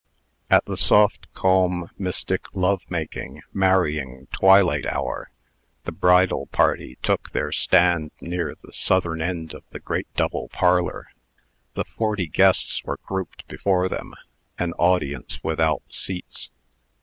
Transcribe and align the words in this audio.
At 0.49 0.65
the 0.65 0.77
soft, 0.77 1.31
calm, 1.33 1.91
mystic, 1.95 2.45
love 2.55 2.81
making, 2.89 3.43
marrying 3.53 4.27
twilight 4.31 4.87
hour, 4.87 5.29
the 5.83 5.91
bridal 5.91 6.47
party 6.47 6.97
took 7.03 7.29
their 7.33 7.51
stand 7.51 8.09
near 8.19 8.55
the 8.63 8.73
southern 8.73 9.21
end 9.21 9.53
of 9.53 9.63
the 9.69 9.79
great 9.79 10.07
double 10.15 10.49
parlor. 10.49 11.09
The 11.75 11.85
forty 11.85 12.25
guests 12.25 12.83
were 12.83 12.97
grouped 13.05 13.47
before 13.47 13.87
them, 13.89 14.15
an 14.57 14.73
audience 14.79 15.43
without 15.43 15.83
seats. 15.91 16.49